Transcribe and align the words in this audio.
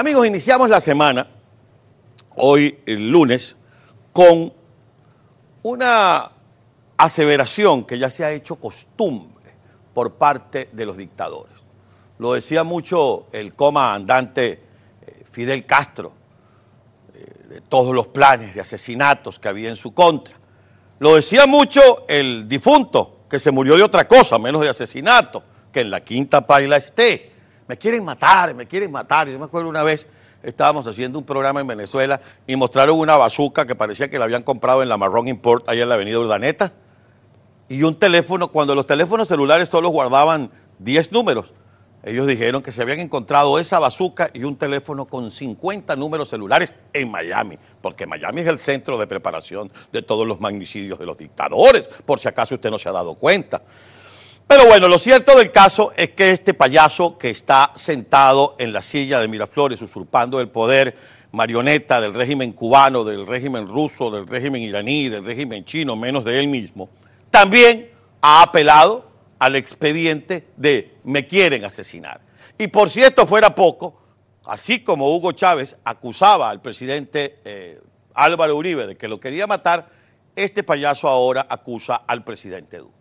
Amigos, 0.00 0.26
iniciamos 0.26 0.70
la 0.70 0.80
semana, 0.80 1.28
hoy 2.36 2.78
el 2.86 3.10
lunes, 3.10 3.54
con 4.14 4.50
una 5.62 6.30
aseveración 6.96 7.84
que 7.84 7.98
ya 7.98 8.08
se 8.08 8.24
ha 8.24 8.32
hecho 8.32 8.56
costumbre 8.56 9.52
por 9.92 10.14
parte 10.14 10.70
de 10.72 10.86
los 10.86 10.96
dictadores. 10.96 11.52
Lo 12.16 12.32
decía 12.32 12.64
mucho 12.64 13.26
el 13.30 13.52
coma 13.52 13.92
andante 13.92 14.62
eh, 15.02 15.24
Fidel 15.30 15.66
Castro, 15.66 16.14
eh, 17.12 17.48
de 17.50 17.60
todos 17.60 17.94
los 17.94 18.06
planes 18.06 18.54
de 18.54 18.62
asesinatos 18.62 19.38
que 19.38 19.50
había 19.50 19.68
en 19.68 19.76
su 19.76 19.92
contra. 19.92 20.34
Lo 20.98 21.16
decía 21.16 21.44
mucho 21.44 22.06
el 22.08 22.48
difunto, 22.48 23.26
que 23.28 23.38
se 23.38 23.50
murió 23.50 23.76
de 23.76 23.82
otra 23.82 24.08
cosa, 24.08 24.38
menos 24.38 24.62
de 24.62 24.70
asesinato, 24.70 25.44
que 25.70 25.80
en 25.80 25.90
la 25.90 26.02
quinta 26.02 26.46
paila 26.46 26.78
esté. 26.78 27.29
Me 27.70 27.78
quieren 27.78 28.04
matar, 28.04 28.52
me 28.52 28.66
quieren 28.66 28.90
matar. 28.90 29.28
Yo 29.28 29.38
me 29.38 29.44
acuerdo 29.44 29.68
una 29.68 29.84
vez, 29.84 30.08
estábamos 30.42 30.84
haciendo 30.88 31.20
un 31.20 31.24
programa 31.24 31.60
en 31.60 31.68
Venezuela 31.68 32.20
y 32.44 32.56
mostraron 32.56 32.98
una 32.98 33.16
bazuca 33.16 33.64
que 33.64 33.76
parecía 33.76 34.10
que 34.10 34.18
la 34.18 34.24
habían 34.24 34.42
comprado 34.42 34.82
en 34.82 34.88
la 34.88 34.96
Marrón 34.96 35.28
Import, 35.28 35.68
allá 35.68 35.84
en 35.84 35.88
la 35.88 35.94
avenida 35.94 36.18
Urdaneta, 36.18 36.72
y 37.68 37.84
un 37.84 37.96
teléfono, 37.96 38.48
cuando 38.48 38.74
los 38.74 38.86
teléfonos 38.86 39.28
celulares 39.28 39.68
solo 39.68 39.88
guardaban 39.90 40.50
10 40.80 41.12
números. 41.12 41.52
Ellos 42.02 42.26
dijeron 42.26 42.60
que 42.60 42.72
se 42.72 42.82
habían 42.82 42.98
encontrado 42.98 43.56
esa 43.60 43.78
bazuca 43.78 44.30
y 44.32 44.42
un 44.42 44.56
teléfono 44.56 45.04
con 45.04 45.30
50 45.30 45.94
números 45.94 46.28
celulares 46.28 46.74
en 46.92 47.08
Miami, 47.08 47.56
porque 47.80 48.04
Miami 48.04 48.40
es 48.40 48.48
el 48.48 48.58
centro 48.58 48.98
de 48.98 49.06
preparación 49.06 49.70
de 49.92 50.02
todos 50.02 50.26
los 50.26 50.40
magnicidios 50.40 50.98
de 50.98 51.06
los 51.06 51.16
dictadores, 51.16 51.86
por 52.04 52.18
si 52.18 52.26
acaso 52.26 52.56
usted 52.56 52.68
no 52.68 52.80
se 52.80 52.88
ha 52.88 52.92
dado 52.92 53.14
cuenta. 53.14 53.62
Pero 54.50 54.66
bueno, 54.66 54.88
lo 54.88 54.98
cierto 54.98 55.38
del 55.38 55.52
caso 55.52 55.92
es 55.96 56.10
que 56.10 56.30
este 56.30 56.54
payaso 56.54 57.16
que 57.16 57.30
está 57.30 57.70
sentado 57.76 58.56
en 58.58 58.72
la 58.72 58.82
silla 58.82 59.20
de 59.20 59.28
Miraflores, 59.28 59.80
usurpando 59.80 60.40
el 60.40 60.48
poder, 60.48 60.96
marioneta 61.30 62.00
del 62.00 62.12
régimen 62.14 62.50
cubano, 62.50 63.04
del 63.04 63.28
régimen 63.28 63.68
ruso, 63.68 64.10
del 64.10 64.26
régimen 64.26 64.60
iraní, 64.60 65.08
del 65.08 65.24
régimen 65.24 65.64
chino, 65.64 65.94
menos 65.94 66.24
de 66.24 66.36
él 66.36 66.48
mismo, 66.48 66.88
también 67.30 67.92
ha 68.20 68.42
apelado 68.42 69.08
al 69.38 69.54
expediente 69.54 70.48
de 70.56 70.96
me 71.04 71.28
quieren 71.28 71.64
asesinar. 71.64 72.20
Y 72.58 72.66
por 72.66 72.90
si 72.90 73.02
esto 73.02 73.28
fuera 73.28 73.54
poco, 73.54 74.02
así 74.46 74.80
como 74.80 75.14
Hugo 75.14 75.30
Chávez 75.30 75.76
acusaba 75.84 76.50
al 76.50 76.60
presidente 76.60 77.38
eh, 77.44 77.80
Álvaro 78.14 78.56
Uribe 78.56 78.88
de 78.88 78.96
que 78.96 79.06
lo 79.06 79.20
quería 79.20 79.46
matar, 79.46 79.90
este 80.34 80.64
payaso 80.64 81.06
ahora 81.06 81.46
acusa 81.48 82.02
al 82.04 82.24
presidente 82.24 82.78
Duque. 82.78 82.99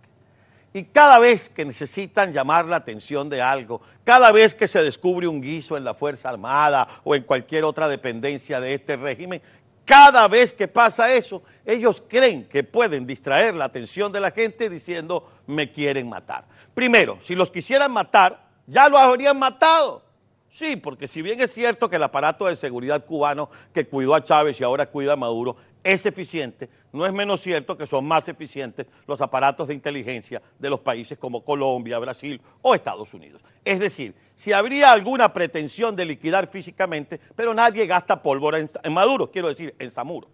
Y 0.74 0.84
cada 0.84 1.18
vez 1.18 1.50
que 1.50 1.66
necesitan 1.66 2.32
llamar 2.32 2.66
la 2.66 2.76
atención 2.76 3.28
de 3.30 3.42
algo, 3.42 3.82
cada 4.04 4.32
vez 4.32 4.54
que 4.54 4.68
se 4.68 4.84
descubre 4.84 5.28
un 5.28 5.42
guiso 5.42 5.76
en 5.78 5.84
la 5.84 5.96
Fuerza 5.96 6.30
Armada 6.30 6.88
o 7.04 7.16
en 7.16 7.24
cualquier 7.24 7.64
otra 7.64 7.88
dependencia 7.88 8.60
de 8.60 8.76
este 8.76 8.96
régimen, 8.96 9.42
cada 9.84 10.28
vez 10.28 10.54
que 10.54 10.68
pasa 10.68 11.12
eso, 11.12 11.42
ellos 11.66 12.04
creen 12.08 12.48
que 12.48 12.64
pueden 12.64 13.08
distraer 13.08 13.56
la 13.56 13.66
atención 13.66 14.12
de 14.12 14.20
la 14.20 14.30
gente 14.30 14.70
diciendo 14.70 15.28
me 15.48 15.72
quieren 15.72 16.08
matar. 16.08 16.46
Primero, 16.76 17.18
si 17.22 17.34
los 17.34 17.50
quisieran 17.50 17.92
matar, 17.92 18.48
ya 18.68 18.88
lo 18.88 19.00
habrían 19.00 19.40
matado. 19.40 20.04
Sí, 20.52 20.76
porque 20.78 21.08
si 21.08 21.22
bien 21.22 21.40
es 21.40 21.54
cierto 21.54 21.90
que 21.90 21.98
el 21.98 22.04
aparato 22.04 22.48
de 22.48 22.56
seguridad 22.56 23.06
cubano 23.06 23.50
que 23.72 23.86
cuidó 23.86 24.16
a 24.16 24.24
Chávez 24.24 24.60
y 24.60 24.64
ahora 24.64 24.88
cuida 24.88 25.14
a 25.14 25.16
Maduro 25.16 25.56
es 25.84 26.06
eficiente, 26.08 26.70
no 26.92 27.06
es 27.06 27.14
menos 27.14 27.40
cierto 27.42 27.78
que 27.78 27.86
son 27.86 28.06
más 28.06 28.28
eficientes 28.28 28.88
los 29.06 29.22
aparatos 29.22 29.68
de 29.68 29.76
inteligencia 29.76 30.42
de 30.58 30.70
los 30.70 30.80
países 30.80 31.20
como 31.20 31.44
Colombia, 31.44 32.00
Brasil 32.00 32.42
o 32.64 32.74
Estados 32.74 33.14
Unidos. 33.14 33.44
Es 33.64 33.80
decir, 33.80 34.16
si 34.34 34.52
habría 34.52 34.92
alguna 34.92 35.32
pretensión 35.32 35.96
de 35.96 36.06
liquidar 36.06 36.48
físicamente, 36.48 37.20
pero 37.36 37.54
nadie 37.54 37.86
gasta 37.86 38.20
pólvora 38.22 38.58
en, 38.58 38.94
Maduro, 38.94 39.30
quiero 39.30 39.50
decir, 39.50 39.76
en 39.78 39.92
Zamuro. 39.92 40.28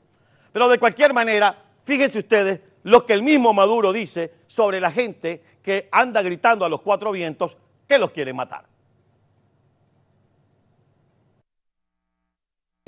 Pero 0.53 0.69
de 0.69 0.80
cualquier 0.80 1.14
manera, 1.14 1.61
fíjense 1.83 2.20
ustedes 2.20 2.61
lo 2.83 3.05
que 3.05 3.14
el 3.14 3.21
mismo 3.21 3.54
Maduro 3.54 3.92
dice 3.92 4.33
sobre 4.48 4.80
la 4.80 4.92
gente 4.92 5.43
que 5.61 5.89
anda 5.92 6.21
gritando 6.21 6.64
a 6.64 6.70
los 6.70 6.81
cuatro 6.81 7.11
vientos 7.11 7.58
que 7.86 7.99
los 7.99 8.11
quiere 8.11 8.31
matar. 8.31 8.74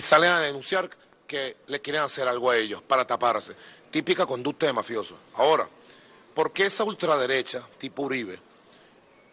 Salen 0.08 0.32
a 0.32 0.40
denunciar 0.40 0.90
que 1.28 1.58
le 1.68 1.82
quieren 1.82 2.02
hacer 2.02 2.30
algo 2.30 2.50
a 2.50 2.56
ellos 2.56 2.82
para 2.82 3.06
taparse. 3.06 3.54
Típica 3.92 4.26
conducta 4.26 4.66
de 4.66 4.72
mafioso. 4.72 5.18
Ahora, 5.34 5.68
¿por 6.34 6.54
qué 6.54 6.68
esa 6.68 6.86
ultraderecha 6.86 7.62
tipo 7.78 8.04
Uribe 8.04 8.40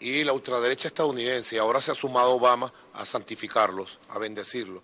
y 0.01 0.25
la 0.25 0.33
ultraderecha 0.33 0.89
estadounidense, 0.89 1.61
ahora 1.61 1.81
se 1.81 1.93
ha 1.93 1.95
sumado 1.95 2.33
Obama 2.33 2.73
a 2.93 3.05
santificarlos, 3.05 4.01
a 4.09 4.19
bendecirlos? 4.19 4.83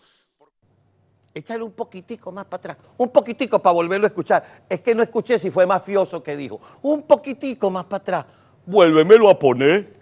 Échale 1.34 1.64
un 1.64 1.72
poquitico 1.72 2.30
más 2.30 2.44
para 2.44 2.72
atrás, 2.72 2.76
un 2.96 3.10
poquitico 3.10 3.58
para 3.58 3.74
volverlo 3.74 4.06
a 4.06 4.10
escuchar. 4.10 4.66
Es 4.68 4.82
que 4.82 4.94
no 4.94 5.02
escuché 5.02 5.40
si 5.40 5.50
fue 5.50 5.66
mafioso 5.66 6.22
que 6.22 6.36
dijo. 6.36 6.60
Un 6.82 7.02
poquitico 7.02 7.68
más 7.68 7.86
para 7.86 7.96
atrás. 7.96 8.26
Vuélvemelo 8.64 9.28
a 9.28 9.36
poner. 9.36 9.92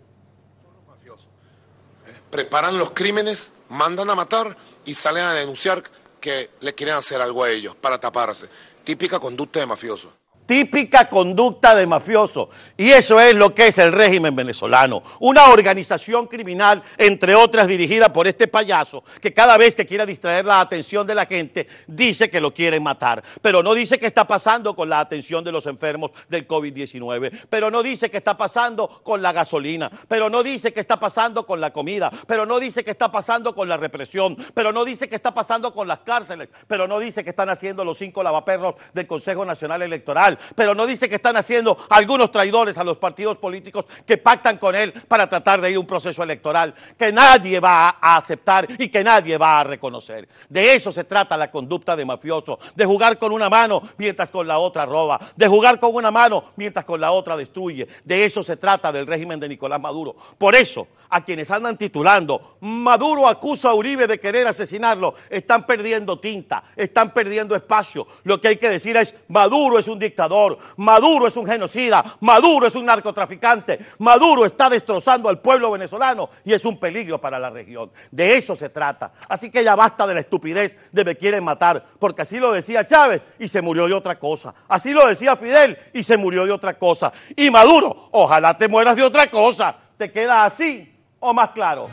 Son 0.62 0.75
los 0.75 0.87
mafiosos. 0.87 1.28
¿Eh? 2.06 2.12
Preparan 2.28 2.77
los 2.77 2.91
crímenes, 2.91 3.54
mandan 3.68 4.10
a 4.10 4.14
matar 4.14 4.56
y 4.84 4.94
salen 4.94 5.24
a 5.24 5.34
denunciar 5.34 5.82
que 6.20 6.50
le 6.60 6.74
quieren 6.74 6.96
hacer 6.96 7.20
algo 7.20 7.44
a 7.44 7.50
ellos 7.50 7.76
para 7.76 7.98
taparse. 7.98 8.48
Típica 8.84 9.18
conducta 9.20 9.60
de 9.60 9.66
mafioso 9.66 10.12
típica 10.48 11.10
conducta 11.10 11.75
de 11.75 11.86
mafioso. 11.86 12.48
Y 12.75 12.91
eso 12.91 13.20
es 13.20 13.34
lo 13.34 13.54
que 13.54 13.66
es 13.66 13.78
el 13.78 13.92
régimen 13.92 14.34
venezolano. 14.34 15.03
Una 15.20 15.48
organización 15.50 16.26
criminal, 16.26 16.82
entre 16.97 17.34
otras 17.34 17.69
dirigida 17.69 18.10
por 18.10 18.26
este 18.26 18.48
payaso, 18.48 19.04
que 19.20 19.34
cada 19.34 19.59
vez 19.59 19.75
que 19.75 19.84
quiera 19.84 20.06
distraer 20.06 20.47
la 20.47 20.60
atención 20.60 21.06
de 21.06 21.14
la 21.14 21.26
gente, 21.26 21.69
dice 21.86 22.31
que 22.31 22.41
lo 22.41 22.54
quieren 22.54 22.82
matar. 22.82 23.22
Pero 23.42 23.62
no 23.62 23.75
dice 23.75 23.98
qué 23.98 24.06
está 24.06 24.26
pasando 24.26 24.75
con 24.75 24.88
la 24.88 25.00
atención 25.00 25.44
de 25.44 25.53
los 25.53 25.66
enfermos 25.66 26.12
del 26.31 26.48
COVID-19. 26.48 27.47
Pero 27.50 27.70
no 27.70 27.82
dice 27.82 28.09
qué 28.09 28.16
está 28.16 28.38
pasando 28.38 29.03
con 29.04 29.20
la 29.20 29.32
gasolina. 29.32 29.91
Pero 30.09 30.30
no 30.30 30.42
dice 30.42 30.72
qué 30.72 30.80
está 30.80 30.98
pasando 30.98 31.44
con 31.44 31.60
la 31.60 31.75
comida. 31.75 32.10
Pero 32.26 32.47
no 32.47 32.59
dice 32.59 32.82
qué 32.82 32.91
está 32.91 33.12
pasando 33.12 33.54
con 33.54 33.69
la 33.69 33.76
represión. 33.76 34.34
Pero 34.54 34.72
no 34.72 34.86
dice 34.86 35.10
qué 35.10 35.15
está 35.15 35.34
pasando 35.34 35.75
con 35.75 35.86
las 35.86 35.98
cárceles. 35.98 36.48
Pero 36.66 36.88
no 36.88 36.98
dice 36.98 37.22
qué 37.22 37.30
están 37.30 37.50
haciendo 37.50 37.84
los 37.84 37.98
cinco 37.98 38.22
lavaperros 38.22 38.76
del 38.94 39.06
Consejo 39.06 39.44
Nacional 39.44 39.82
Electoral 39.82 40.38
pero 40.54 40.75
no 40.75 40.87
dice 40.87 41.09
que 41.09 41.16
están 41.16 41.37
haciendo 41.37 41.76
algunos 41.91 42.31
traidores 42.31 42.78
a 42.78 42.84
los 42.84 42.99
partidos 42.99 43.37
políticos 43.38 43.87
que 44.06 44.19
pactan 44.19 44.59
con 44.59 44.75
él 44.75 44.93
para 45.06 45.28
tratar 45.28 45.60
de 45.60 45.71
ir 45.71 45.76
a 45.76 45.81
un 45.81 45.87
proceso 45.87 46.22
electoral 46.22 46.75
que 46.97 47.12
nadie 47.12 47.60
va 47.60 47.97
a 48.00 48.16
aceptar 48.16 48.66
y 48.78 48.88
que 48.88 49.04
nadie 49.04 49.37
va 49.38 49.60
a 49.60 49.65
reconocer. 49.65 50.28
De 50.48 50.75
eso 50.75 50.93
se 50.93 51.04
trata 51.04 51.37
la 51.37 51.50
conducta 51.50 51.97
de 51.97 52.04
mafioso, 52.04 52.59
de 52.75 52.84
jugar 52.84 53.19
con 53.19 53.32
una 53.32 53.48
mano 53.48 53.82
mientras 53.97 54.31
con 54.31 54.47
la 54.47 54.59
otra 54.59 54.87
roba, 54.87 55.21
de 55.37 55.48
jugar 55.48 55.78
con 55.78 55.94
una 55.94 56.10
mano 56.10 56.44
mientras 56.56 56.84
con 56.84 57.00
la 57.00 57.12
otra 57.12 57.37
destruye. 57.37 57.88
De 58.04 58.25
eso 58.25 58.43
se 58.43 58.56
trata 58.56 58.93
del 58.93 59.06
régimen 59.06 59.41
de 59.41 59.48
Nicolás 59.48 59.81
Maduro. 59.81 60.16
Por 60.37 60.54
eso, 60.54 60.88
a 61.10 61.25
quienes 61.25 61.50
andan 61.50 61.77
titulando, 61.77 62.56
Maduro 62.60 63.28
acusa 63.28 63.71
a 63.71 63.75
Uribe 63.75 64.06
de 64.06 64.21
querer 64.21 64.47
asesinarlo, 64.47 65.15
están 65.31 65.66
perdiendo 65.66 66.19
tinta, 66.19 66.65
están 66.77 67.12
perdiendo 67.12 67.56
espacio. 67.56 68.06
Lo 68.25 68.41
que 68.41 68.48
hay 68.48 68.56
que 68.56 68.69
decir 68.69 68.97
es, 68.97 69.15
Maduro 69.28 69.78
es 69.78 69.88
un 69.88 69.98
Maduro 70.77 71.27
es 71.27 71.37
un 71.37 71.47
genocida, 71.47 72.05
Maduro 72.21 72.66
es 72.66 72.75
un 72.75 72.87
narcotraficante, 72.87 73.78
Maduro 73.99 74.44
está 74.44 74.69
destrozando 74.69 75.28
al 75.28 75.41
pueblo 75.41 75.71
venezolano 75.71 76.31
y 76.44 76.53
es 76.53 76.65
un 76.65 76.78
peligro 76.78 77.21
para 77.21 77.39
la 77.39 77.50
región. 77.50 77.91
De 78.11 78.37
eso 78.37 78.55
se 78.55 78.69
trata. 78.69 79.12
Así 79.28 79.50
que 79.50 79.65
ya 79.65 79.75
basta 79.75 80.06
de 80.06 80.15
la 80.15 80.21
estupidez 80.21 80.77
de 80.93 81.05
me 81.05 81.16
quieren 81.16 81.44
matar, 81.44 81.84
porque 81.99 82.22
así 82.22 82.39
lo 82.39 82.53
decía 82.53 82.87
Chávez 82.87 83.22
y 83.39 83.49
se 83.49 83.62
murió 83.62 83.87
de 83.87 83.94
otra 83.94 84.19
cosa. 84.19 84.55
Así 84.69 84.93
lo 84.93 85.06
decía 85.06 85.37
Fidel 85.37 85.78
y 85.93 86.03
se 86.03 86.16
murió 86.16 86.45
de 86.45 86.53
otra 86.53 86.78
cosa. 86.78 87.12
Y 87.37 87.50
Maduro, 87.50 88.09
ojalá 88.12 88.56
te 88.56 88.69
mueras 88.69 88.97
de 88.97 89.03
otra 89.03 89.28
cosa. 89.28 89.77
¿Te 89.97 90.12
queda 90.12 90.45
así? 90.45 90.95
o 91.21 91.33
más 91.33 91.50
claro. 91.50 91.89